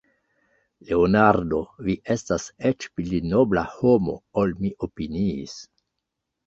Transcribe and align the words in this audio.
Leonardo, 0.87 1.59
vi 1.89 1.97
estas 2.15 2.47
eĉ 2.71 2.89
pli 2.97 3.23
nobla 3.35 3.67
homo, 3.77 4.19
ol 4.45 4.59
mi 4.65 4.77
opiniis. 4.91 5.59